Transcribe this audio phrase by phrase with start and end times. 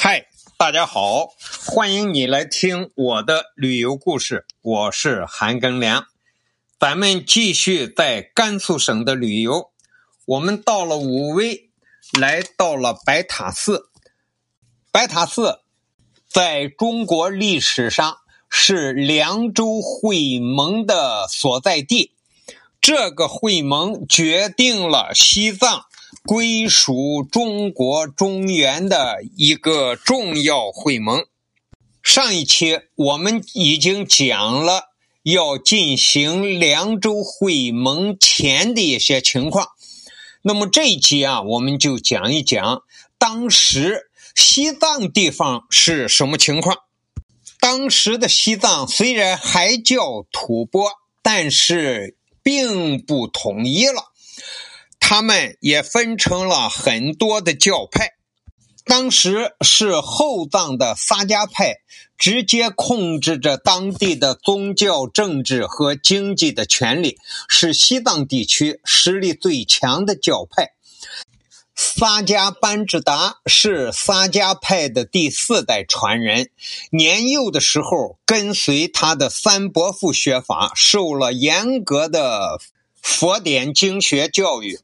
[0.00, 1.34] 嗨，大家好，
[1.66, 6.06] 欢迎你来听我的旅游故事，我是韩庚良。
[6.78, 9.72] 咱们继续在甘肃省的旅游，
[10.24, 11.70] 我们到了武威，
[12.16, 13.90] 来到了白塔寺。
[14.92, 15.62] 白塔寺
[16.28, 18.18] 在中国历史上
[18.48, 22.12] 是凉州会盟的所在地，
[22.80, 25.86] 这个会盟决定了西藏。
[26.24, 31.24] 归属中国中原的一个重要会盟。
[32.02, 34.84] 上一期我们已经讲了
[35.22, 39.68] 要进行凉州会盟前的一些情况，
[40.42, 42.82] 那么这一期啊，我们就讲一讲
[43.18, 46.78] 当时西藏地方是什么情况。
[47.60, 54.12] 当时的西藏虽然还叫吐蕃，但是并不统一了。
[55.10, 58.10] 他们也分成了很多的教派。
[58.84, 61.76] 当时是后藏的萨迦派
[62.18, 67.16] 直接控制着当地的宗教、政治和经济的权利，
[67.48, 70.72] 是西藏地区实力最强的教派。
[71.74, 76.50] 萨迦班智达是萨迦派的第四代传人，
[76.90, 82.60] 年幼的时候跟随他的三伯父学法，受了严格的。
[83.08, 84.78] 佛典经学教育，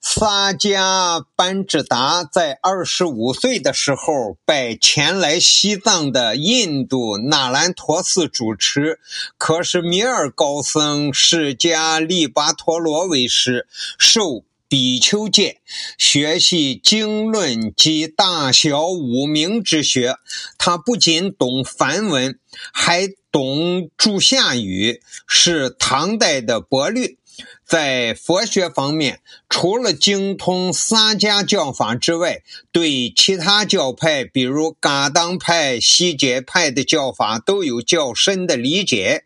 [0.00, 8.98] 萨迦班智达在二十五岁的时候，拜前来西藏的印度那兰陀寺主持
[9.36, 13.66] 可是米尔高僧释迦利巴陀罗为师，
[13.98, 15.60] 受比丘戒，
[15.98, 20.14] 学习经论及大小五明之学。
[20.56, 22.38] 他不仅懂梵文，
[22.72, 27.18] 还懂注夏语，是唐代的博律。
[27.64, 39.24] 在佛学方面，除了精通萨迦教法之外，对其他教派，比如噶当派、西结派的教法都有较深的理解。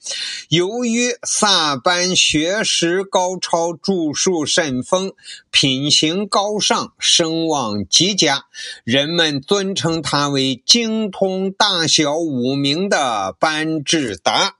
[0.50, 5.12] 由于萨班学识高超，著述甚丰，
[5.50, 8.44] 品行高尚，声望极佳，
[8.84, 14.56] 人们尊称他为精通大小五明的班智达。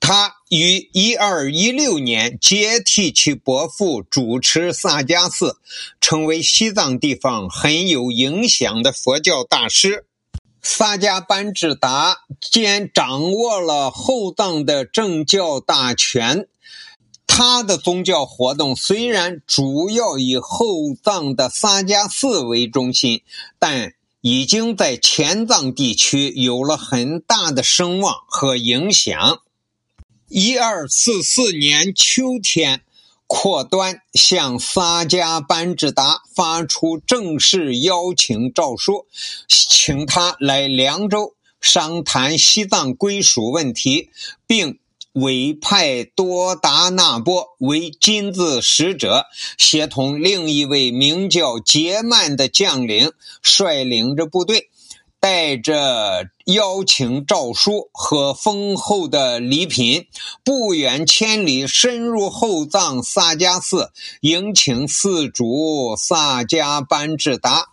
[0.00, 5.58] 他于一二一六年接替其伯父主持萨迦寺，
[6.00, 10.06] 成为西藏地方很有影响的佛教大师。
[10.62, 16.48] 萨迦班智达兼掌握了后藏的政教大权。
[17.26, 23.22] 他的宗教活动虽然主要以后藏的萨迦寺为中心，
[23.58, 29.40] 但已经在前藏地区有了很大的声望和影响。
[30.28, 32.80] 一二四四年秋天，
[33.26, 39.06] 阔端向萨迦班智达发出正式邀请诏书，
[39.46, 44.08] 请他来凉州商谈西藏归属问题，
[44.46, 44.78] 并
[45.12, 49.26] 委派多达那波为金字使者，
[49.58, 53.12] 协同另一位名叫杰曼的将领，
[53.42, 54.70] 率领着部队。
[55.24, 60.06] 带着邀请诏书和丰厚的礼品，
[60.44, 63.90] 不远千里深入后藏萨迦寺，
[64.20, 67.68] 迎请寺主萨迦班智达。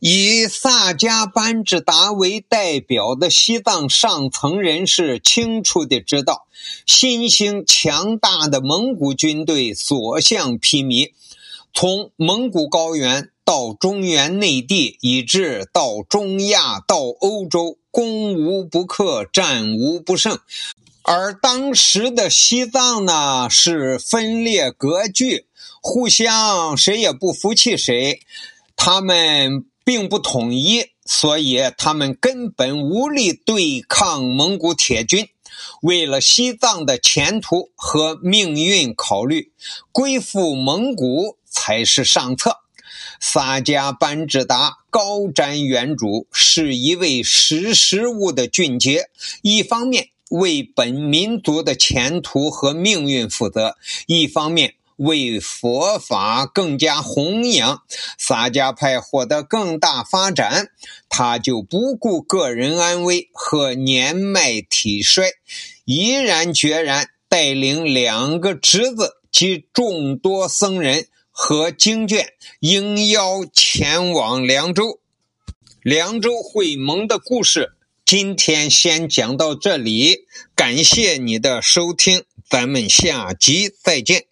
[0.00, 6.48] 以萨迦班智达为代表的西藏上层人士清楚地知道，
[6.84, 11.12] 新兴强大的蒙古军队所向披靡，
[11.72, 13.28] 从蒙古高原。
[13.44, 20.38] 到中原内地，以至到中亚、到欧洲，攻无不克，战无不胜。
[21.02, 25.46] 而当时的西藏呢，是分裂割据，
[25.80, 28.20] 互相谁也不服气谁，
[28.76, 35.28] 他们并不统一，所以他们根本无力对抗蒙古铁军。
[35.82, 39.52] 为了西藏的前途和命运考虑，
[39.90, 42.61] 归附蒙古才是上策。
[43.24, 49.10] 萨迦班智达高瞻远瞩，是一位识时务的俊杰。
[49.42, 53.76] 一方面为本民族的前途和命运负责，
[54.06, 57.82] 一方面为佛法更加弘扬，
[58.18, 60.70] 萨迦派获得更大发展。
[61.08, 65.30] 他就不顾个人安危和年迈体衰，
[65.84, 71.06] 毅然决然带领两个侄子及众多僧人。
[71.44, 75.00] 和经卷应邀前往凉州，
[75.82, 77.72] 凉州会盟的故事，
[78.04, 80.20] 今天先讲到这里。
[80.54, 84.26] 感谢你的收听，咱们下集再见。